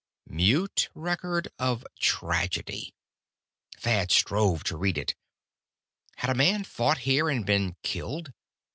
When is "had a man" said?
6.15-6.63